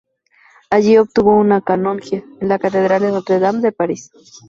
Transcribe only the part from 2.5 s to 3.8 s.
Catedral de Notre Dame de